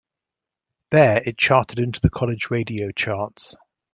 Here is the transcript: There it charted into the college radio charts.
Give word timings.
There 0.89 1.21
it 1.23 1.37
charted 1.37 1.77
into 1.77 1.99
the 1.99 2.09
college 2.09 2.49
radio 2.49 2.89
charts. 2.89 3.55